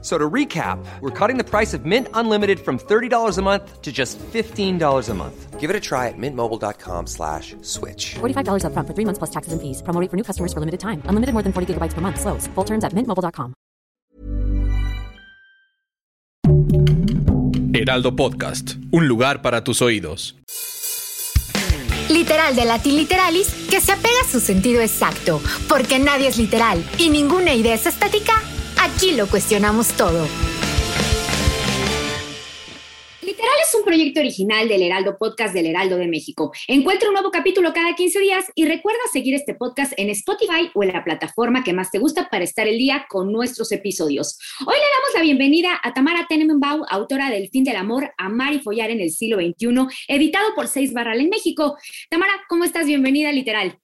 [0.00, 3.90] So to recap, we're cutting the price of Mint Unlimited from $30 a month to
[3.90, 5.58] just $15 a month.
[5.58, 8.14] Give it a try at mintmobile.com slash switch.
[8.20, 9.82] $45 upfront for three months plus taxes and fees.
[9.82, 11.02] Promo rate for new customers for limited time.
[11.06, 12.20] Unlimited more than 40 gigabytes per month.
[12.20, 12.46] Slows.
[12.54, 13.54] Full terms at mintmobile.com.
[17.74, 18.76] Heraldo Podcast.
[18.92, 20.36] Un lugar para tus oídos.
[22.08, 26.82] Literal de Latin Literalis que se apega a su sentido exacto, porque nadie es literal
[26.98, 28.42] y ninguna idea es estática.
[28.80, 30.26] Aquí lo cuestionamos todo.
[33.20, 36.52] Literal es un proyecto original del Heraldo Podcast del Heraldo de México.
[36.68, 40.84] Encuentra un nuevo capítulo cada 15 días y recuerda seguir este podcast en Spotify o
[40.84, 44.38] en la plataforma que más te gusta para estar el día con nuestros episodios.
[44.60, 48.60] Hoy le damos la bienvenida a Tamara Tenenbaum, autora del Fin del Amor, Amar y
[48.60, 51.76] Follar en el siglo XXI, editado por Seis Barral en México.
[52.08, 52.86] Tamara, ¿cómo estás?
[52.86, 53.76] Bienvenida Literal.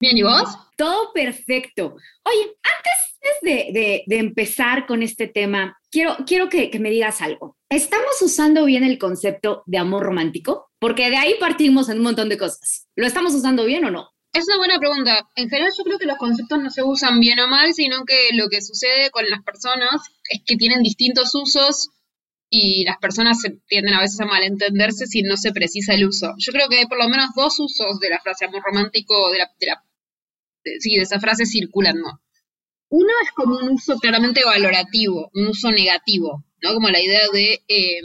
[0.00, 0.48] Bien, ¿y vos?
[0.76, 1.96] Todo perfecto.
[2.24, 3.07] Oye, antes
[3.42, 7.56] de, de, empezar con este tema, quiero, quiero que, que, me digas algo.
[7.68, 10.70] ¿Estamos usando bien el concepto de amor romántico?
[10.78, 12.88] Porque de ahí partimos en un montón de cosas.
[12.96, 14.10] ¿Lo estamos usando bien o no?
[14.32, 15.28] Es una buena pregunta.
[15.36, 18.30] En general yo creo que los conceptos no se usan bien o mal, sino que
[18.34, 21.90] lo que sucede con las personas es que tienen distintos usos
[22.50, 26.34] y las personas tienden a veces a malentenderse si no se precisa el uso.
[26.38, 29.38] Yo creo que hay por lo menos dos usos de la frase amor romántico, de
[29.38, 29.82] la, de la
[30.78, 32.20] sí, de esa frase circulando.
[32.90, 36.74] Uno es como un uso claramente valorativo, un uso negativo, ¿no?
[36.74, 38.00] Como la idea de eh,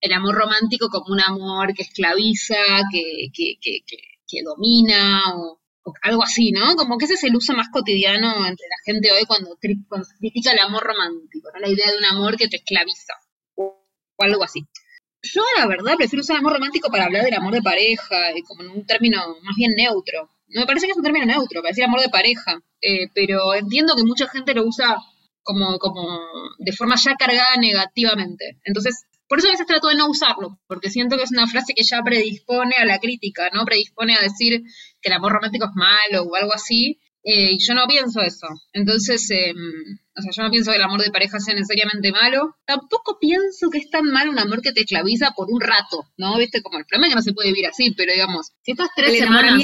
[0.00, 2.56] el amor romántico como un amor que esclaviza,
[2.92, 3.80] que, que, que,
[4.26, 5.60] que domina, o,
[6.02, 6.76] algo así, ¿no?
[6.76, 10.58] Como que ese es el uso más cotidiano entre la gente hoy cuando, critica el
[10.58, 11.60] amor romántico, ¿no?
[11.60, 13.14] La idea de un amor que te esclaviza,
[13.56, 13.86] o,
[14.16, 14.66] o algo así.
[15.22, 18.62] Yo, la verdad, prefiero usar el amor romántico para hablar del amor de pareja, como
[18.62, 20.30] en un término más bien neutro.
[20.50, 23.94] Me parece que es un término neutro, para decir amor de pareja, eh, pero entiendo
[23.96, 24.96] que mucha gente lo usa
[25.42, 26.20] como, como
[26.58, 28.58] de forma ya cargada negativamente.
[28.64, 31.72] Entonces, por eso a veces trato de no usarlo, porque siento que es una frase
[31.74, 33.64] que ya predispone a la crítica, ¿no?
[33.64, 34.62] Predispone a decir
[35.00, 38.48] que el amor romántico es malo o algo así, eh, y yo no pienso eso.
[38.72, 39.52] Entonces, eh,
[40.16, 42.56] o sea, yo no pienso que el amor de pareja sea necesariamente malo.
[42.64, 46.36] Tampoco pienso que es tan malo un amor que te esclaviza por un rato, ¿no?
[46.38, 48.90] Viste, como el problema es que no se puede vivir así, pero digamos, si estás
[48.96, 49.62] tres semanas.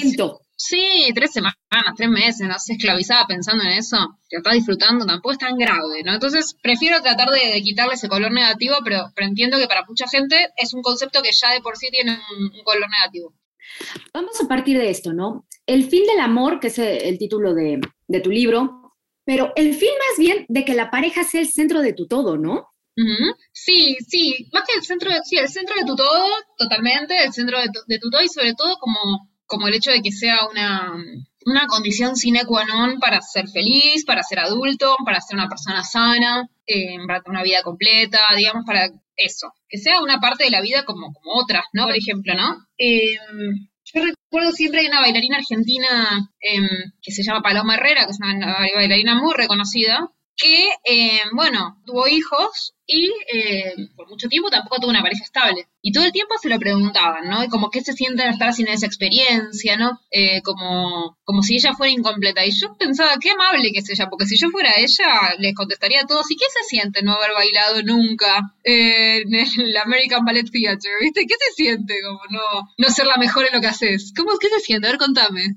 [0.59, 1.57] Sí, tres semanas,
[1.97, 6.03] tres meses, no sé, esclavizada pensando en eso, que estás disfrutando, tampoco es tan grave,
[6.03, 6.15] ¿no?
[6.15, 10.49] Entonces, prefiero tratar de, quitarle ese color negativo, pero, pero, entiendo que para mucha gente
[10.57, 13.35] es un concepto que ya de por sí tiene un, color negativo.
[14.15, 15.47] Vamos a partir de esto, ¿no?
[15.67, 17.79] El fin del amor, que es el título de,
[18.09, 18.95] de tu libro,
[19.27, 22.39] pero el fin más bien de que la pareja sea el centro de tu todo,
[22.39, 22.69] ¿no?
[23.53, 27.33] Sí, sí, más que el centro de, sí, el centro de tu todo, totalmente, el
[27.33, 30.13] centro de tu, de tu todo y sobre todo como como el hecho de que
[30.13, 30.93] sea una,
[31.47, 35.83] una condición sine qua non para ser feliz, para ser adulto, para ser una persona
[35.85, 40.51] sana, eh, para tener una vida completa, digamos, para eso, que sea una parte de
[40.51, 41.85] la vida como, como otras, ¿no?
[41.85, 42.67] Por ejemplo, ¿no?
[42.77, 43.17] Eh,
[43.95, 46.69] yo recuerdo siempre hay una bailarina argentina em,
[47.01, 52.07] que se llama Paloma Herrera, que es una bailarina muy reconocida, que, eh, bueno, tuvo
[52.07, 55.67] hijos y eh, por mucho tiempo tampoco tuvo una pareja estable.
[55.83, 57.49] Y todo el tiempo se lo preguntaban, ¿no?
[57.49, 60.01] como qué se siente estar sin esa experiencia, ¿no?
[60.11, 62.45] Eh, como, como si ella fuera incompleta.
[62.45, 66.03] Y yo pensaba, qué amable que es ella, porque si yo fuera ella, les contestaría
[66.03, 70.93] a todos, ¿y qué se siente no haber bailado nunca en el American Ballet Theater?
[71.01, 71.27] ¿Viste?
[71.27, 74.13] ¿Qué se siente como no, no ser la mejor en lo que haces?
[74.17, 74.87] ¿Cómo, ¿Qué se siente?
[74.87, 75.57] A ver, contame.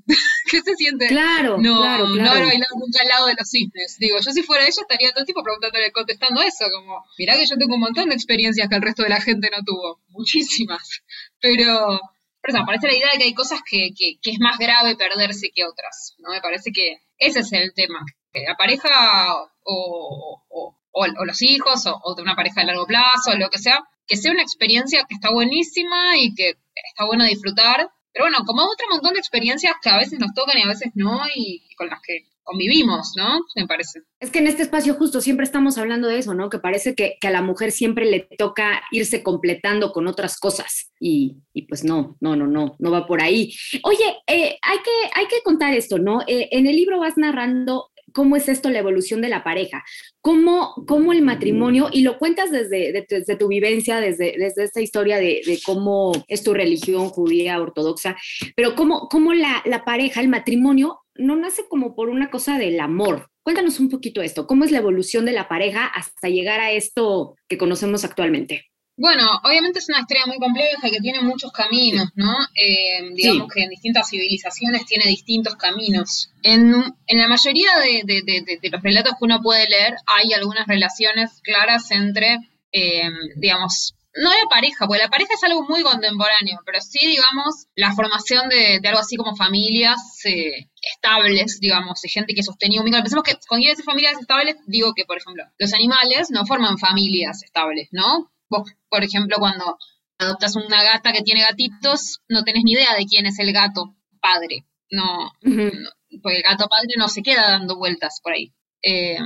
[0.50, 1.06] ¿Qué se siente?
[1.06, 2.40] Claro, no, claro, claro.
[2.40, 3.96] no bailado nunca al lado de los cisnes.
[4.00, 7.46] Digo, yo si fuera ella estaría todo el tiempo preguntándole, contestando eso, como, mirá que
[7.46, 11.02] yo tengo un montón de experiencias que el resto de la gente no tuvo, muchísimas,
[11.40, 12.00] pero,
[12.42, 15.52] pero me parece la idea de que hay cosas que, que, es más grave perderse
[15.54, 16.30] que otras, ¿no?
[16.30, 18.00] Me parece que ese es el tema,
[18.32, 23.30] que la pareja o, o, o, los hijos o, de una pareja de largo plazo
[23.30, 26.56] o lo que sea, que sea una experiencia que está buenísima y que
[26.90, 30.58] está bueno disfrutar, pero bueno, como otro montón de experiencias que a veces nos tocan
[30.58, 33.40] y a veces no, y con las que convivimos, ¿no?
[33.54, 34.00] Me parece.
[34.18, 36.50] Es que en este espacio justo siempre estamos hablando de eso, ¿no?
[36.50, 41.36] Que parece que, a la mujer siempre le toca irse completando con otras cosas y,
[41.68, 43.54] pues no, no, no, no, no va por ahí.
[43.84, 46.22] Oye, eh, hay, que, hay que contar esto, ¿no?
[46.26, 49.84] Eh, en el libro vas narrando cómo es esto, la evolución de la pareja,
[50.20, 55.18] cómo, cómo el matrimonio, y lo cuentas desde, desde tu vivencia, desde, desde esta historia
[55.18, 58.16] de, de, cómo es tu religión judía ortodoxa,
[58.56, 62.80] pero cómo, cómo la, la pareja, el matrimonio, no nace como por una cosa del
[62.80, 66.72] amor, Cuéntanos un poquito esto, ¿cómo es la evolución de la pareja hasta llegar a
[66.72, 68.66] esto que conocemos actualmente?
[69.00, 72.34] Bueno, obviamente es una historia muy compleja y que tiene muchos caminos, ¿no?
[72.54, 76.30] Eh, digamos que en distintas civilizaciones tiene distintos caminos.
[76.42, 76.70] En,
[77.08, 82.40] la mayoría de, los relatos que uno puede leer hay algunas relaciones claras entre,
[82.72, 87.68] eh, digamos, no la pareja, porque la pareja es algo muy contemporáneo, pero sí, digamos,
[87.76, 92.84] la formación de, algo así como familias eh, estables, digamos, de gente que sostenía un
[92.84, 93.02] vínculo.
[93.02, 97.42] Pensemos que quiero decir familias estables, digo que, por ejemplo, los animales no forman familias
[97.42, 98.30] estables, ¿no?
[98.50, 99.78] Vos, por ejemplo, cuando
[100.18, 103.96] adoptas una gata que tiene gatitos, no tenés ni idea de quién es el gato
[104.20, 104.66] padre.
[104.90, 108.52] No, porque el gato padre no se queda dando vueltas por ahí.
[108.82, 109.18] Eh,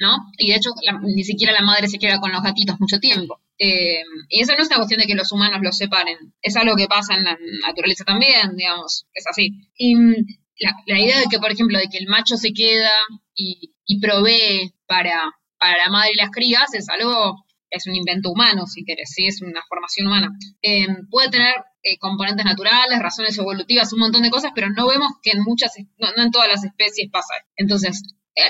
[0.00, 0.16] ¿No?
[0.36, 0.70] Y de hecho,
[1.02, 3.40] ni siquiera la madre se queda con los gatitos mucho tiempo.
[3.58, 6.76] Eh, y eso no es una cuestión de que los humanos los separen, es algo
[6.76, 9.70] que pasa en la naturaleza también, digamos, es así.
[9.76, 10.14] Y mm,
[10.86, 12.90] la, idea de que, por ejemplo, de que el macho se queda
[13.34, 15.22] y, provee para,
[15.58, 19.26] para la madre y las crías es algo, es un invento humano, si querés, ¿sí?
[19.26, 20.30] es una formación humana.
[20.62, 25.12] Eh, puede tener eh, componentes naturales, razones evolutivas, un montón de cosas, pero no vemos
[25.22, 27.34] que en muchas, no, en todas las especies pasa.
[27.56, 28.02] Entonces,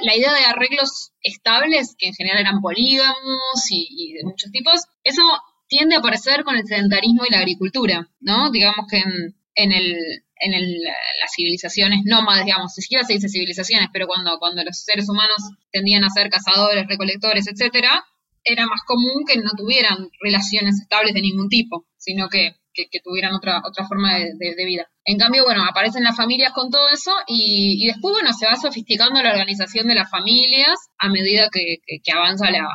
[0.02, 5.22] la idea de arreglos estables, que en general eran polígamos y, de muchos tipos, eso
[5.68, 8.50] tiende a aparecer con el sedentarismo y la agricultura, ¿no?
[8.50, 9.96] Digamos que en, en, el,
[10.40, 15.08] en el, las civilizaciones nómadas, digamos, siquiera se dice civilizaciones, pero cuando, cuando los seres
[15.08, 15.36] humanos
[15.70, 18.04] tendían a ser cazadores, recolectores, etcétera,
[18.46, 22.54] era más común que no tuvieran relaciones estables de ningún tipo, sino que
[22.84, 24.86] que, tuvieran otra, otra forma de, vida.
[25.04, 29.22] En cambio, bueno, aparecen las familias con todo eso y, después, bueno, se va sofisticando
[29.22, 31.78] la organización de las familias a medida que,
[32.12, 32.68] avanza la,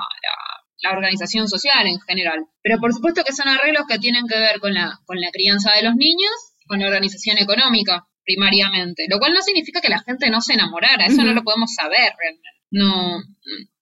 [0.84, 2.46] la, organización social en general.
[2.64, 5.74] Pero por supuesto que son arreglos que tienen que ver con la, con la crianza
[5.74, 6.32] de los niños,
[6.68, 11.06] con la organización económica primariamente, lo cual no significa que la gente no se enamorara,
[11.06, 12.50] eso no lo podemos saber realmente.
[12.72, 13.20] No,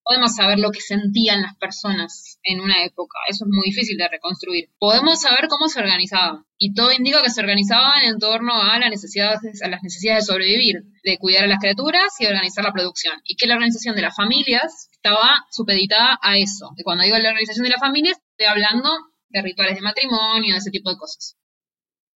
[0.09, 3.19] podemos saber lo que sentían las personas en una época.
[3.27, 4.71] Eso es muy difícil de reconstruir.
[4.79, 6.47] Podemos saber cómo se organizaban.
[6.57, 10.33] Y todo indica que se organizaban en torno a, las necesidades, a las necesidades de
[10.33, 13.21] sobrevivir, de cuidar a las criaturas y organizar la producción.
[13.23, 16.71] Y que la organización de las familias estaba supeditada a eso.
[16.75, 18.89] Y cuando digo la organización de las familias, estoy hablando
[19.29, 21.37] de rituales de matrimonio, de ese tipo de cosas.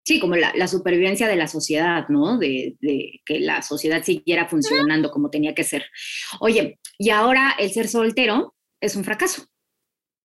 [0.05, 2.37] Sí, como la, supervivencia de la sociedad, ¿no?
[2.37, 2.77] De,
[3.25, 5.87] que la sociedad siguiera funcionando como tenía que ser.
[6.41, 9.47] Oye, y ahora el ser soltero es un fracaso,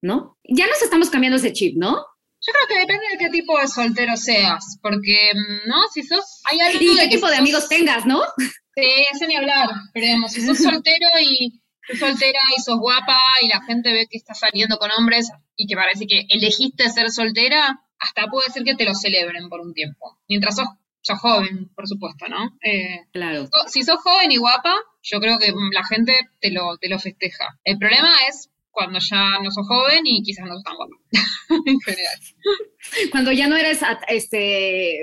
[0.01, 0.39] ¿no?
[0.43, 1.93] Ya nos estamos cambiando ese chip, ¿no?
[2.39, 5.31] Yo creo que depende de qué tipo de soltero seas, porque,
[5.67, 5.75] ¿no?
[5.93, 6.41] Si sos...
[6.45, 8.21] Hay algo y qué tipo de amigos tengas, ¿no?
[8.37, 13.19] Sí, ese ni hablar, pero digamos, si sos soltero y sos soltera y sos guapa
[13.41, 17.09] y la gente ve que estás saliendo con hombres y que parece que elegiste ser
[17.09, 20.19] soltera, hasta puede ser que te lo celebren por un tiempo.
[20.27, 20.67] Mientras sos,
[21.01, 22.57] sos joven, por supuesto, ¿no?
[22.61, 23.49] Eh, claro.
[23.67, 27.59] Si sos joven y guapa, yo creo que la gente te lo, te lo festeja.
[27.63, 30.95] El problema es cuando ya no sos joven y quizás no sos tan guapa,
[31.65, 32.19] en general.
[33.11, 34.99] Cuando ya no eres este,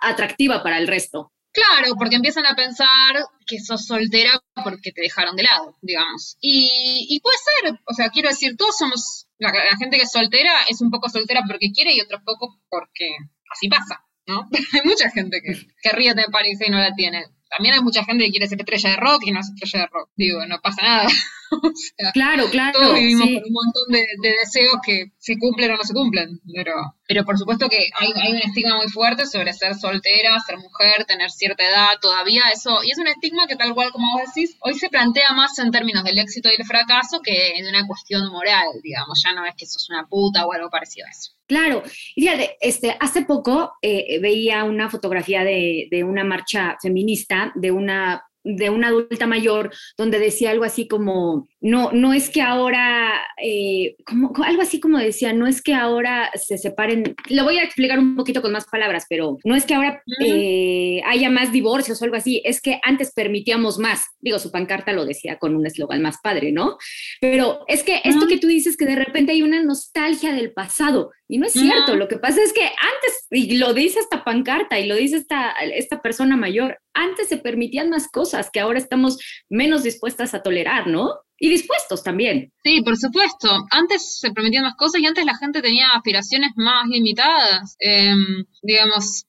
[0.00, 1.30] atractiva para el resto.
[1.52, 2.88] Claro, porque empiezan a pensar
[3.46, 6.36] que sos soltera porque te dejaron de lado, digamos.
[6.40, 10.52] Y, y puede ser, o sea, quiero decir, todos somos, la, gente que es soltera
[10.68, 13.08] es un poco soltera porque quiere y otro poco porque
[13.50, 14.48] así pasa, ¿no?
[14.72, 18.04] Hay mucha gente que, que ríe de París y no la tiene también hay mucha
[18.04, 20.10] gente que quiere ser estrella de rock y no es estrella de rock.
[20.14, 21.08] Digo, no pasa nada.
[22.14, 22.78] claro, claro.
[22.78, 26.40] Todos vivimos con un montón de, deseos que se cumplen o no se cumplen.
[26.54, 26.74] Pero,
[27.06, 31.04] pero por supuesto que hay, hay, un estigma muy fuerte sobre ser soltera, ser mujer,
[31.06, 32.42] tener cierta edad todavía.
[32.52, 35.58] eso Y es un estigma que, tal cual como vos decís, hoy se plantea más
[35.58, 39.22] en términos del éxito y el fracaso que en una cuestión moral, digamos.
[39.22, 41.32] Ya no es que sos una puta o algo parecido a eso.
[41.46, 41.82] Claro,
[42.14, 47.72] y fíjate, este, hace poco eh, veía una fotografía de, de, una marcha feminista de
[47.72, 53.12] una de una adulta mayor donde decía algo así como, no, no es que ahora,
[53.42, 57.64] eh, como, algo así como decía, no es que ahora se separen, lo voy a
[57.64, 62.00] explicar un poquito con más palabras, pero no es que ahora eh, haya más divorcios
[62.00, 65.66] o algo así, es que antes permitíamos más, digo, su pancarta lo decía con un
[65.66, 66.78] eslogan más padre, ¿no?
[67.20, 71.10] Pero es que esto que tú dices que de repente hay una nostalgia del pasado,
[71.30, 74.80] y no es cierto, lo que pasa es que antes, y lo dice esta pancarta
[74.80, 79.16] y lo dice esta, esta persona mayor, antes se permitían más cosas que ahora estamos
[79.48, 81.08] menos dispuestas a tolerar, ¿no?
[81.38, 82.52] Y dispuestos también.
[82.64, 83.48] Sí, por supuesto.
[83.70, 87.76] Antes se permitían más cosas y antes la gente tenía aspiraciones más limitadas.
[87.78, 89.26] Em, digamos,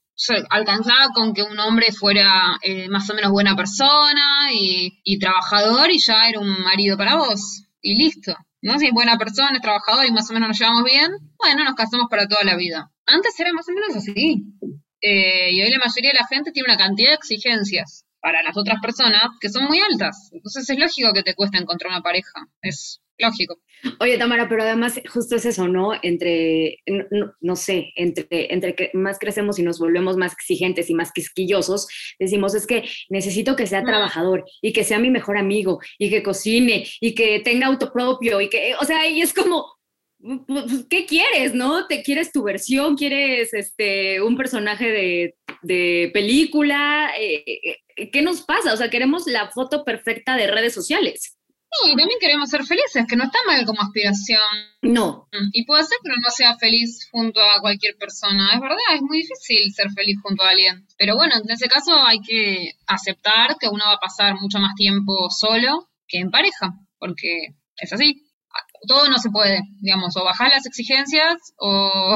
[0.49, 5.91] alcanzaba con que un hombre fuera eh, más o menos buena persona y, y trabajador
[5.91, 7.67] y ya era un marido para vos.
[7.79, 8.35] Y listo.
[8.61, 8.79] ¿No?
[8.79, 11.75] Si es buena persona, es trabajador y más o menos nos llevamos bien, bueno, nos
[11.75, 12.91] casamos para toda la vida.
[13.05, 14.45] Antes era más o menos así.
[15.01, 18.55] Eh, y hoy la mayoría de la gente tiene una cantidad de exigencias para las
[18.55, 20.29] otras personas que son muy altas.
[20.31, 22.47] Entonces es lógico que te cuesta encontrar una pareja.
[22.61, 23.59] Es lógico.
[23.99, 25.91] Oye, Tamara, pero además justo es eso, ¿no?
[26.01, 30.93] Entre, no, no, sé, entre, entre que más crecemos y nos volvemos más exigentes y
[30.93, 31.87] más quisquillosos,
[32.19, 36.23] decimos, es que necesito que sea trabajador y que sea mi mejor amigo y que
[36.23, 39.65] cocine y que tenga auto propio y que, o sea, y es como,
[40.47, 41.87] pues, ¿qué quieres, no?
[41.87, 42.95] ¿Te quieres tu versión?
[42.95, 47.11] ¿Quieres este, un personaje de, de película?
[47.19, 47.43] Eh,
[47.97, 48.73] eh, ¿Qué nos pasa?
[48.73, 51.37] O sea, queremos la foto perfecta de redes sociales.
[51.71, 54.41] Sí, también queremos ser felices, que no está mal como aspiración.
[54.81, 55.27] No.
[55.53, 58.51] Y puede ser que uno no sea feliz junto a cualquier persona.
[58.53, 60.85] Es verdad, es muy difícil ser feliz junto a alguien.
[60.97, 64.75] Pero bueno, en ese caso hay que aceptar que uno va a pasar mucho más
[64.75, 68.27] tiempo solo que en pareja, porque es así
[68.87, 72.15] todo no se puede, digamos, o bajar las exigencias o,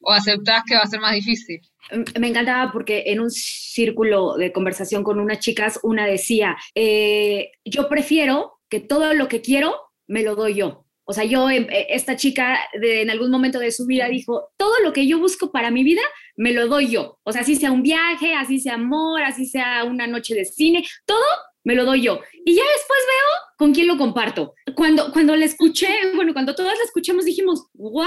[0.00, 1.60] o aceptás que va a ser más difícil.
[1.90, 7.50] Mm, me encantaba porque en un círculo de conversación con unas chicas, una decía, eh,
[7.64, 9.74] yo prefiero que todo lo que quiero
[10.06, 10.84] me lo doy yo.
[11.06, 14.52] O sea, yo, em, eh, esta chica de, en algún momento de su vida dijo,
[14.56, 16.02] todo lo que yo busco para mi vida,
[16.36, 17.18] me lo doy yo.
[17.24, 20.84] O sea, así sea un viaje, así sea amor, así sea una noche de cine,
[21.04, 21.22] todo
[21.62, 22.20] me lo doy yo.
[22.44, 24.54] Y ya después veo con quién lo comparto.
[24.74, 28.06] Cuando, cuando la escuché, bueno, cuando todas la escuchamos dijimos, wow.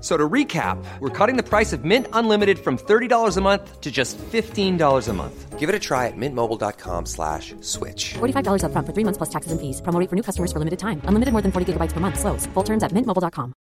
[0.00, 3.90] So to recap, we're cutting the price of Mint Unlimited from $30 a month to
[3.90, 5.58] just $15 a month.
[5.58, 8.14] Give it a try at mintmobile.com slash switch.
[8.14, 9.80] $45 up front for three months plus taxes and fees.
[9.82, 11.02] Promo for new customers for limited time.
[11.02, 12.20] Unlimited more than 40 gigabytes per month.
[12.20, 12.46] Slows.
[12.54, 13.52] Full terms at mintmobile.com.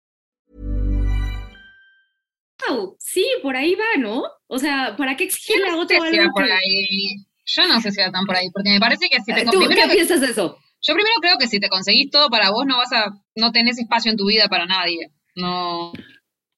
[2.68, 4.24] Oh, sí, por ahí va, ¿no?
[4.48, 7.24] O sea, ¿para qué exigirle a otro algo por ahí.
[7.46, 9.42] Yo no sé si va tan por ahí, porque me parece que si te...
[9.42, 10.58] Ah, ¿Tú qué piensas de eso?
[10.82, 13.22] Yo primero creo que si te conseguís todo para vos, no vas a...
[13.36, 15.10] no tenés espacio en tu vida para nadie.
[15.36, 15.92] No...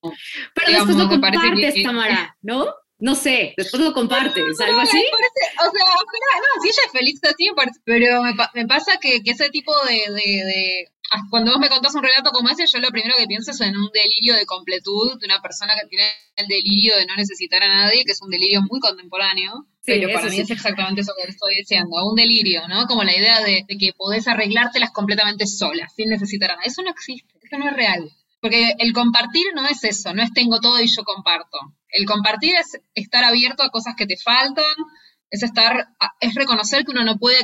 [0.00, 1.82] Pero después lo compartes, que...
[1.82, 2.66] Tamara, ¿no?
[3.00, 4.98] No sé, después lo compartes, algo así.
[4.98, 7.48] o sea, no, si ella es feliz así,
[7.84, 11.68] pero me, me pasa que, que, ese tipo de, de, de, ah, Cuando vos me
[11.68, 14.46] contás un relato como ese, yo lo primero que pienso es en un delirio de
[14.46, 18.20] completud de una persona que tiene el delirio de no necesitar a nadie, que es
[18.20, 19.66] un delirio muy contemporáneo.
[19.80, 20.40] Sí, pero para mí sí.
[20.40, 22.88] es exactamente eso que estoy diciendo, un delirio, ¿no?
[22.88, 26.68] Como la idea de, de que podés arreglártelas completamente sola, sin necesitar a nadie.
[26.68, 28.10] Eso no existe, eso no es real.
[28.40, 31.58] Porque el compartir no es eso, no es tengo todo y yo comparto.
[31.88, 34.64] El compartir es estar abierto a cosas que te faltan,
[35.30, 35.88] es estar,
[36.20, 37.38] es reconocer que uno no puede,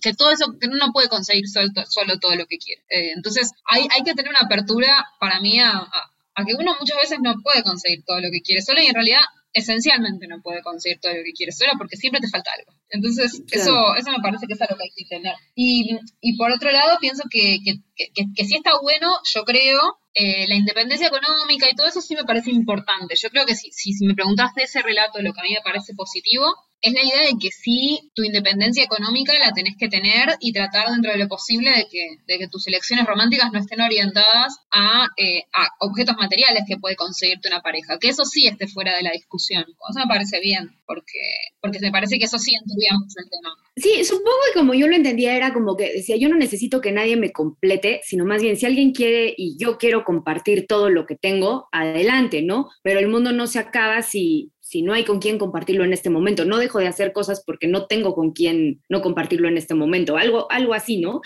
[0.00, 2.82] que todo eso, que uno no puede conseguir solo, solo todo lo que quiere.
[2.88, 6.96] Eh, entonces, hay, hay que tener una apertura para mí a, a, que uno muchas
[6.98, 9.20] veces no puede conseguir todo lo que quiere solo y en realidad
[9.54, 12.78] esencialmente no puede conseguir todo lo que quiere solo porque siempre te falta algo.
[12.90, 15.34] Entonces, eso, eso me parece que es algo que hay que tener.
[15.54, 19.80] Y, y por otro lado, pienso que, que, que, que sí está bueno, yo creo,
[20.12, 23.14] eh, la independencia económica y todo eso sí me parece importante.
[23.16, 25.54] Yo creo que si, si, si me preguntas de ese relato, lo que a mí
[25.54, 26.44] me parece positivo,
[26.84, 30.90] es la idea de que sí, tu independencia económica la tenés que tener y tratar
[30.90, 35.08] dentro de lo posible de que, de que tus elecciones románticas no estén orientadas a,
[35.16, 37.98] eh, a, objetos materiales que puede conseguirte una pareja.
[37.98, 39.62] Que eso sí esté fuera de la discusión.
[39.62, 41.20] Eso me parece bien, porque,
[41.62, 43.54] porque me parece que eso sí enturbia mucho el tema.
[43.76, 46.92] Sí, supongo que como yo lo entendía era como que decía, yo no necesito que
[46.92, 51.06] nadie me complete, sino más bien si alguien quiere y yo quiero compartir todo lo
[51.06, 52.68] que tengo, adelante, ¿no?
[52.82, 56.10] Pero el mundo no se acaba si, si no hay con quién compartirlo en este
[56.10, 56.44] momento.
[56.44, 60.16] No dejo de hacer cosas porque no tengo con quién no compartirlo en este momento.
[60.16, 61.20] Algo, algo así, ¿no?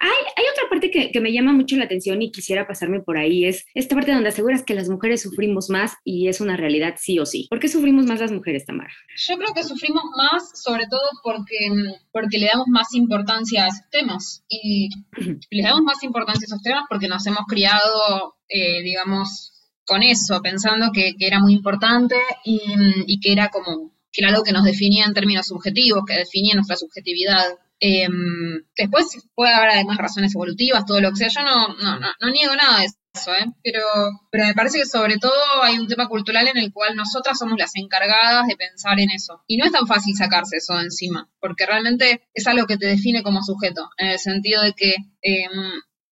[0.00, 3.16] Hay, hay otra parte que, que, me llama mucho la atención y quisiera pasarme por
[3.16, 3.46] ahí.
[3.46, 7.18] Es esta parte donde aseguras que las mujeres sufrimos más y es una realidad sí
[7.18, 7.46] o sí.
[7.48, 8.92] ¿Por qué sufrimos más las mujeres, Tamara?
[9.16, 11.70] Yo creo que sufrimos más sobre todo porque,
[12.12, 14.44] porque le damos más importancia a esos temas.
[14.50, 14.90] Y
[15.50, 19.54] le damos más importancia a esos temas porque nos hemos criado, eh, digamos,
[19.90, 24.44] con eso, pensando que, que era muy importante y, que era como, que era algo
[24.44, 27.44] que nos definía en términos subjetivos, que definía nuestra subjetividad.
[27.80, 28.06] Eh,
[28.76, 32.30] después puede haber además razones evolutivas, todo lo que sea, yo no, no, no, no
[32.30, 33.46] niego nada de eso, eso, ¿eh?
[33.64, 33.82] Pero,
[34.30, 37.58] pero me parece que sobre todo hay un tema cultural en el cual nosotras somos
[37.58, 39.42] las encargadas de pensar en eso.
[39.48, 42.86] Y no es tan fácil sacarse eso de encima, porque realmente es algo que te
[42.86, 45.50] define como sujeto, en el sentido de que em,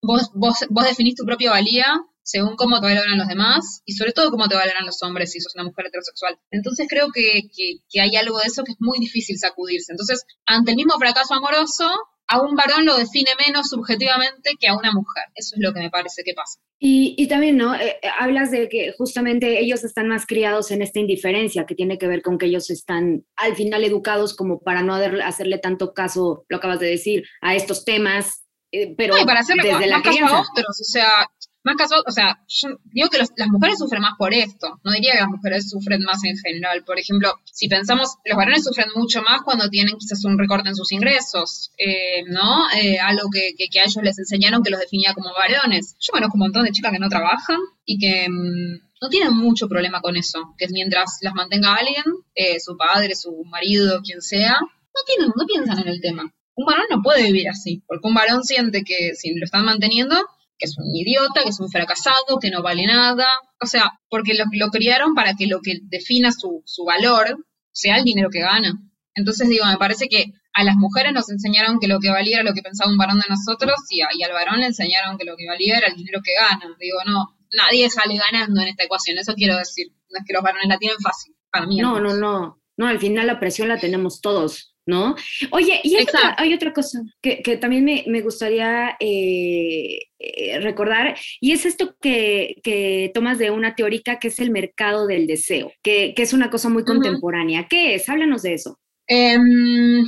[0.01, 4.11] vos, vos, vos definís tu propia valía según cómo te valoran los demás y sobre
[4.11, 6.37] todo cómo te valoran los hombres si sos una mujer heterosexual.
[6.51, 9.91] Entonces creo que, que, hay algo de eso que es muy difícil sacudirse.
[9.91, 11.89] Entonces, ante el mismo fracaso amoroso,
[12.27, 15.23] a un varón lo define menos subjetivamente que a una mujer.
[15.33, 16.59] Eso es lo que me parece que pasa.
[16.77, 17.73] Y, y también, ¿no?
[17.73, 21.97] Eh, eh, hablas de que justamente ellos están más criados en esta indiferencia, que tiene
[21.97, 26.45] que ver con que ellos están al final educados como para no hacerle tanto caso,
[26.47, 30.41] lo acabas de decir, a estos temas, eh, pero para hacerle desde la caso a
[30.41, 31.27] otros, o sea,
[31.63, 35.13] más caso, o sea, yo digo que las mujeres sufren más por esto, no diría
[35.13, 36.83] que las mujeres sufren más en general.
[36.85, 40.75] Por ejemplo, si pensamos, los varones sufren mucho más cuando tienen quizás un recorte en
[40.75, 42.69] sus ingresos, eh, ¿no?
[42.75, 45.97] Eh, algo que, que, a ellos les enseñaron que los definía como varones.
[45.99, 49.67] Yo conozco un montón de chicas que no trabajan y que mm, no tienen mucho
[49.67, 52.03] problema con eso, que mientras las mantenga alguien,
[52.35, 56.33] eh, su padre, su marido, quien sea, no, tienen, no piensan en el tema.
[56.55, 60.15] Un varón no puede vivir así, porque un varón siente que si lo están manteniendo,
[60.59, 63.25] que es un idiota, que es un fracasado, que no vale nada.
[63.61, 67.37] O sea, porque lo, lo criaron para que lo que defina su, su valor
[67.71, 68.73] sea el dinero que gana.
[69.15, 72.49] Entonces, digo, me parece que a las mujeres nos enseñaron que lo que valía era
[72.49, 75.35] lo que pensaba un varón de nosotros y, y al varón le enseñaron que lo
[75.37, 76.75] que valía era el dinero que gana.
[76.79, 79.87] Digo, no, nadie sale ganando en esta ecuación, eso quiero decir.
[80.09, 81.77] No es que los varones la tienen fácil, para mí.
[81.77, 82.61] No, no, no.
[82.77, 84.73] No, al final la presión la tenemos todos.
[84.89, 85.15] ¿No?
[85.51, 91.95] Oye, y hay otra, cosa que, también me, gustaría eh, eh, recordar, y es esto
[92.01, 96.69] que, tomas de una teórica que es el mercado del deseo, que, es una cosa
[96.69, 97.67] muy contemporánea.
[97.69, 98.09] ¿Qué es?
[98.09, 98.79] Háblanos de eso.
[99.07, 100.05] Em,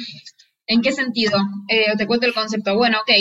[0.67, 1.37] ¿En qué sentido?
[1.67, 2.75] Eh, te cuento el concepto.
[2.75, 3.11] Bueno, ok.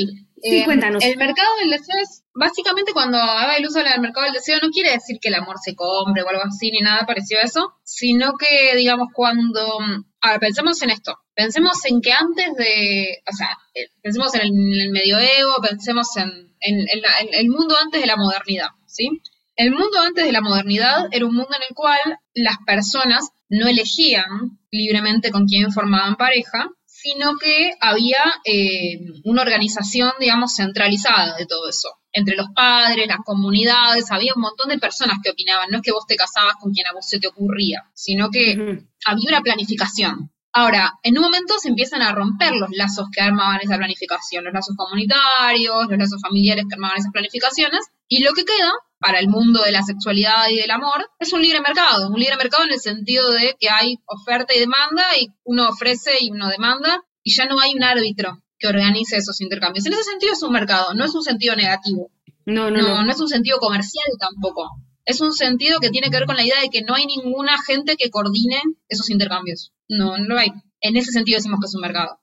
[0.42, 1.04] Sí, em, cuéntanos.
[1.04, 3.18] El mercado del deseo es, básicamente cuando
[3.56, 6.28] el uso del mercado del deseo, no quiere decir que el amor se compre o
[6.28, 9.78] algo así, ni nada parecido a eso, sino que, digamos, cuando...
[10.22, 11.18] A ver, pensemos en esto.
[11.34, 17.48] Pensemos en que antes de, o sea, eh, pensemos en el, medioevo, pensemos en, el
[17.48, 19.08] mundo antes de la modernidad, ¿sí?
[19.56, 23.66] El mundo antes de la modernidad era un mundo en el cual las personas no
[23.66, 26.68] elegían libremente con quién formaban pareja,
[27.02, 31.88] sino que había eh, una organización, digamos, centralizada de todo eso.
[32.12, 35.70] Entre los padres, las comunidades, había un montón de personas que opinaban.
[35.70, 38.84] No es que vos te casabas con quien a vos se te ocurría, sino que
[39.06, 40.30] había una planificación.
[40.52, 44.52] Ahora, en un momento se empiezan a romper los lazos que armaban esa planificación, los
[44.52, 49.28] lazos comunitarios, los lazos familiares que armaban esas planificaciones, y lo que queda para el
[49.28, 52.72] mundo de la sexualidad y del amor es un libre mercado, un libre mercado en
[52.72, 57.34] el sentido de que hay oferta y demanda, y uno ofrece y uno demanda, y
[57.34, 59.86] ya no hay un árbitro que organice esos intercambios.
[59.86, 62.10] En ese sentido es un mercado, no es un sentido negativo.
[62.44, 62.88] No, no, no.
[62.88, 64.68] No, no es un sentido comercial tampoco
[65.10, 67.56] es un sentido que tiene que ver con la idea de que no hay ninguna
[67.66, 69.72] gente que coordine esos intercambios.
[69.88, 70.52] No, no hay.
[70.80, 72.20] En ese sentido decimos que es un mercado.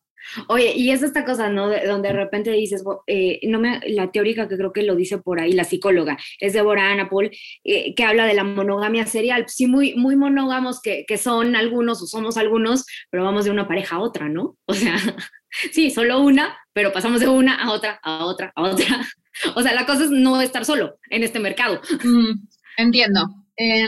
[0.48, 1.70] Oye, y es esta cosa, ¿no?
[1.70, 5.40] donde de repente dices, eh, no me, la teórica que creo que lo dice por
[5.40, 7.32] ahí, la psicóloga, es Deborah Anna Paul,
[7.63, 9.46] eh, que habla de la monogamia serial.
[9.48, 13.68] Sí, muy, muy monógamos que, que son algunos o somos algunos, pero vamos de una
[13.68, 14.58] pareja a otra, ¿no?
[14.66, 14.96] O sea,
[15.72, 18.86] sí, solo una, pero pasamos de una a otra, a otra, a otra.
[19.56, 21.80] O sea, la cosa es no estar solo en este mercado.
[22.04, 22.48] Mm.
[22.78, 23.20] Entiendo.
[23.56, 23.88] Em,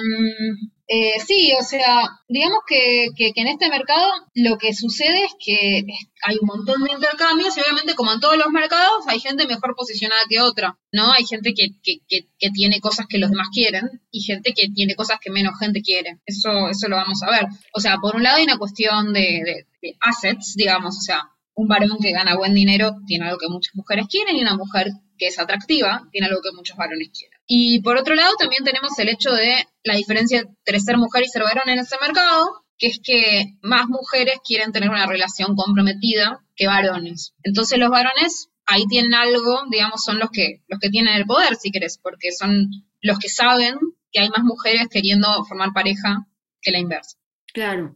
[0.91, 5.83] eh, sí, o sea, digamos que, en este mercado lo que sucede es que
[6.23, 9.75] hay un montón de intercambios y obviamente como en todos los mercados hay gente mejor
[9.75, 11.11] posicionada que otra, ¿no?
[11.13, 11.75] Hay gente que,
[12.55, 16.21] tiene cosas que los demás quieren y gente que tiene cosas que menos gente quiere.
[16.25, 17.45] Eso, eso lo vamos a ver.
[17.75, 21.67] O sea, por un lado hay una cuestión de, de assets, digamos, o sea, un
[21.67, 24.87] varón que gana buen dinero tiene algo que muchas mujeres quieren y una mujer
[25.19, 27.38] que es atractiva tiene algo que muchos varones quieren.
[27.51, 31.29] Y por otro lado, también tenemos el hecho de la diferencia entre ser mujer y
[31.29, 36.45] ser varón en ese mercado, que es que más mujeres quieren tener una relación comprometida
[36.55, 37.33] que varones.
[37.41, 41.55] Entonces los varones ahí tienen algo, digamos, son los que, los que tienen el poder,
[41.55, 42.69] si querés, porque son
[43.01, 43.79] los que saben
[44.11, 46.27] que hay más mujeres queriendo formar pareja
[46.61, 47.17] que la inversa.
[47.51, 47.95] Claro.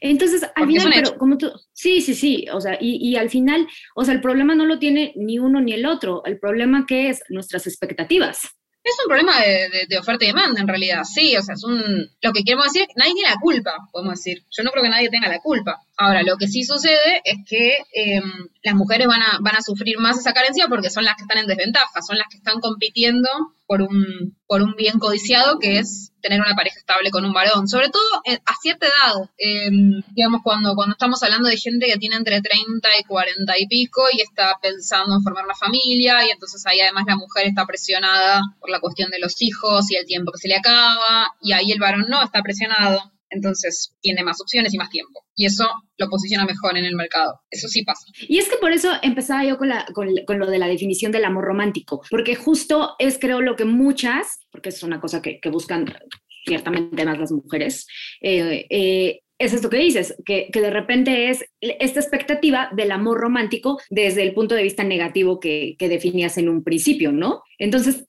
[0.00, 3.68] Entonces, al final, pero como tú, sí, sí, sí, o sea, y, y, al final,
[3.94, 7.10] o sea, el problema no lo tiene ni uno ni el otro, el problema que
[7.10, 8.56] es nuestras expectativas.
[8.84, 12.32] Es un problema de, oferta y demanda, en realidad, sí, o sea, es un, lo
[12.32, 14.44] que queremos decir, nadie tiene la culpa, podemos decir.
[14.50, 15.80] Yo no creo que nadie tenga la culpa.
[15.98, 19.98] Ahora, lo que sí sucede es que em, las mujeres van a, van a sufrir
[19.98, 23.28] más esa carencia porque son las que están en desventaja, son las que están compitiendo
[23.66, 27.68] por un, por un bien codiciado que es tener una pareja estable con un varón,
[27.68, 32.16] sobre todo a cierta edad, em, digamos, cuando, cuando estamos hablando de gente que tiene
[32.16, 36.64] entre 30 y 40 y pico y está pensando en formar una familia y entonces
[36.66, 40.32] ahí además la mujer está presionada por la cuestión de los hijos y el tiempo
[40.32, 44.72] que se le acaba y ahí el varón no está presionado entonces tiene más opciones
[44.74, 45.24] y más tiempo.
[45.34, 45.66] Y eso
[45.96, 47.40] lo posiciona mejor en el mercado.
[47.50, 48.04] Eso sí pasa.
[48.28, 51.24] Y es que por eso empezaba yo con, la, con, lo de la definición del
[51.24, 55.92] amor romántico, porque justo es creo lo que muchas, porque es una cosa que, buscan
[56.44, 57.86] ciertamente más las mujeres,
[58.20, 63.80] eh, eh, es esto que dices, que, de repente es esta expectativa del amor romántico
[63.90, 67.42] desde el punto de vista negativo que, definías en un principio, ¿no?
[67.58, 68.06] Entonces,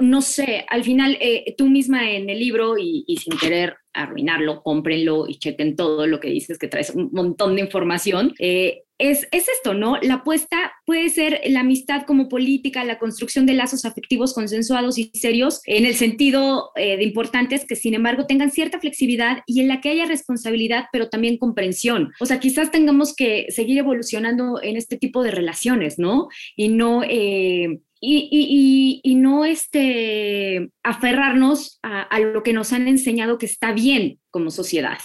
[0.00, 4.62] no, sé, al final eh, tú misma en el libro y, y, sin querer arruinarlo,
[4.62, 8.34] cómprenlo y chequen todo lo que dices, que traes un montón de información.
[8.38, 9.96] Eh, es, esto, ¿no?
[10.02, 15.10] La apuesta puede ser la amistad como política, la construcción de lazos afectivos consensuados y
[15.14, 19.68] serios, en el sentido eh, de importantes que, sin embargo, tengan cierta flexibilidad y en
[19.68, 22.12] la que haya responsabilidad, pero también comprensión.
[22.20, 26.28] O sea, quizás tengamos que seguir evolucionando en este tipo de relaciones, ¿no?
[26.56, 27.02] Y no...
[27.02, 34.50] Eh, y, no este, aferrarnos a, lo que nos han enseñado que está bien como
[34.50, 34.98] sociedad.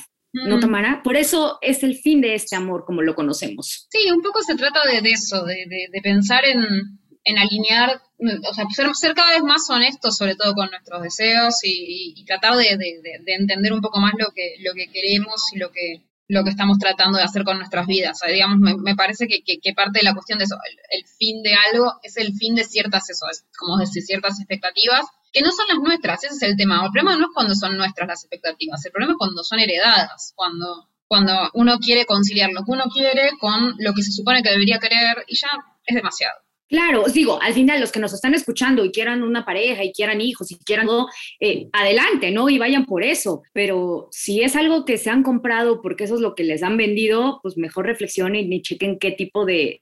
[0.44, 1.02] ¿No, Tamara?
[1.02, 3.88] Por eso es el fin de este amor como lo conocemos.
[3.90, 6.60] Sí, un poco se trata de, eso, de, de, pensar en,
[7.24, 11.56] en, alinear, o sea, ser, ser, cada vez más honestos, sobre todo con nuestros deseos
[11.64, 12.78] y, y tratar de,
[13.28, 16.80] entender un poco más lo que, lo que queremos y lo que, lo que estamos
[16.80, 18.20] tratando de hacer con nuestras vidas.
[18.28, 20.58] digamos, me, parece que, parte de la cuestión de eso,
[20.90, 23.26] el, fin de algo es el fin de ciertas, eso,
[23.58, 26.76] como decir, ciertas expectativas que no son las nuestras, ese es el tema.
[26.86, 30.32] El problema no es cuando son nuestras las expectativas, el problema es cuando son heredadas,
[30.34, 34.52] cuando, cuando uno quiere conciliar lo que uno quiere con lo que se supone que
[34.52, 35.50] debería querer y ya
[35.86, 36.45] es demasiado.
[36.68, 39.94] Claro, os digo, al final los que nos están escuchando y quieran una pareja y
[39.94, 41.08] quieran hijos y quieran todo,
[41.40, 42.50] eh, adelante, ¿no?
[42.50, 43.44] Y vayan por eso.
[43.54, 46.76] Pero si es algo que se han comprado porque eso es lo que les han
[46.76, 49.82] vendido, pues mejor reflexionen y chequen qué tipo de,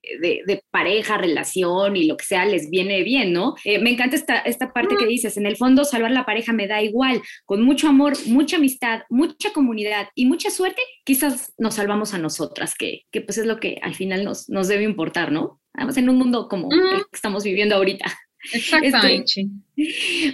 [0.72, 3.56] pareja, relación y lo que sea les viene bien, ¿no?
[3.64, 6.68] Eh, me encanta esta, esta parte que dices, en el fondo salvar la pareja me
[6.68, 12.14] da igual, con mucho amor, mucha amistad, mucha comunidad y mucha suerte, quizás nos salvamos
[12.14, 15.63] a nosotras, que, que pues es lo que al final nos, nos debe importar, ¿no?
[15.74, 18.06] Además, en un mundo como el que estamos viviendo ahorita.
[18.52, 19.48] Exactamente.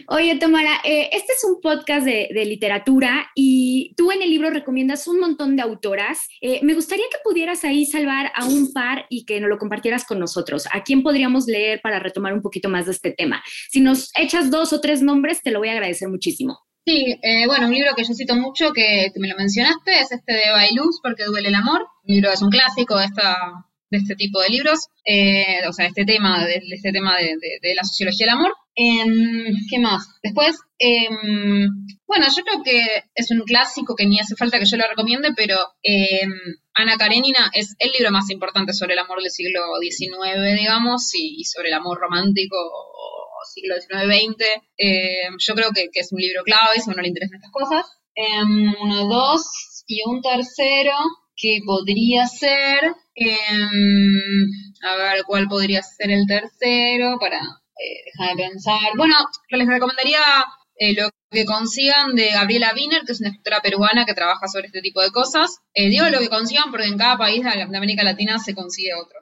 [0.08, 5.08] oye, Tamara, eh, este es un podcast de, literatura y tú en el libro recomiendas
[5.08, 6.28] un montón de autoras.
[6.42, 10.06] Eh, me gustaría que pudieras ahí salvar a un par y que nos lo compartieras
[10.06, 10.68] con nosotros.
[10.72, 13.44] ¿A quién podríamos leer para retomar un poquito más de este tema?
[13.70, 16.60] Si nos echas dos o tres nombres, te lo voy a agradecer muchísimo.
[16.86, 20.34] Sí, eh, bueno, un libro que yo cito mucho, que, me lo mencionaste, es este
[20.34, 21.86] de Bailuz, porque duele el amor.
[22.06, 25.88] El libro es un clásico de esta de este tipo de libros, eh, o sea,
[25.88, 28.54] este tema, de, este tema de, la sociología del amor.
[28.76, 30.08] Em, ¿Qué más?
[30.24, 31.68] Después, em,
[32.08, 35.30] bueno, yo creo que es un clásico que ni hace falta que yo lo recomiende,
[35.36, 36.32] pero em,
[36.74, 41.44] Ana Karenina es el libro más importante sobre el amor del siglo XIX, digamos, y,
[41.44, 42.56] sobre el amor romántico
[43.54, 44.46] siglo XIX-XX.
[45.40, 47.86] yo creo que, es un libro clave si uno le interesan estas cosas.
[48.82, 50.94] uno, dos, y un tercero
[51.40, 54.46] que podría ser, em,
[54.84, 58.92] a ver cuál podría ser el tercero, para eh, dejar de pensar.
[58.98, 59.16] Bueno,
[59.50, 60.20] les recomendaría
[60.76, 64.68] eh, lo que consigan de Gabriela Wiener, que es una escritora peruana que trabaja sobre
[64.68, 65.60] este tipo de cosas.
[65.74, 69.20] Eh, digo lo que consigan porque en cada país de América Latina se consigue otro.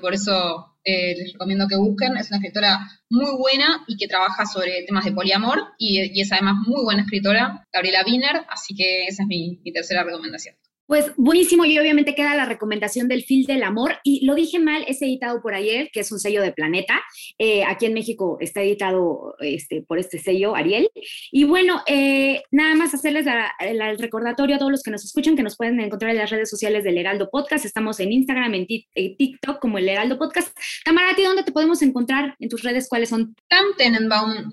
[0.00, 2.16] por eso les recomiendo que busquen.
[2.16, 2.78] Es una escritora
[3.10, 7.66] muy buena y que trabaja sobre temas de poliamor y, es además muy buena escritora,
[7.72, 10.54] Gabriela Wiener, así que esa es mi tercera recomendación.
[10.86, 14.84] Pues buenísimo y obviamente queda la recomendación del Fil del Amor y lo dije mal,
[14.86, 17.00] es editado por ayer, que es un sello de Planeta.
[17.38, 20.88] Eh, aquí en México está editado este, por este sello, Ariel.
[21.32, 23.26] Y bueno, eh, nada más hacerles
[23.60, 26.50] el recordatorio a todos los que nos escuchan que nos pueden encontrar en las redes
[26.50, 27.64] sociales del Heraldo Podcast.
[27.64, 30.56] Estamos en Instagram, en, TikTok como el Heraldo Podcast.
[30.84, 32.88] Tamara, dónde te podemos encontrar en tus redes?
[32.88, 33.34] ¿Cuáles son?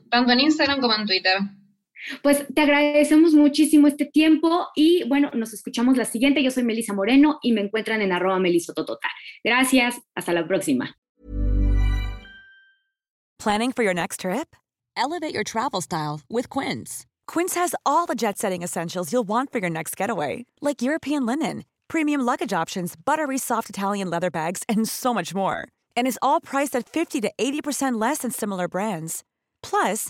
[0.10, 1.61] tanto en Instagram como en Twitter.
[2.22, 6.44] Pues te agradecemos muchísimo este tiempo y bueno, nos escuchamos la siguiente.
[6.44, 9.10] Yo soy Melisa Moreno y me encuentran en arroba melisototota.
[9.44, 10.96] Gracias, hasta la próxima.
[13.40, 14.56] Planning for your next trip?
[14.96, 17.08] Elevate your travel style with Quince.
[17.26, 21.64] Quince has all the jet-setting essentials you'll want for your next getaway, like European linen,
[21.88, 25.68] premium luggage options, buttery soft Italian leather bags, and so much more.
[25.98, 29.24] And is all priced at 50 to 80% less than similar brands.
[29.64, 30.10] Plus,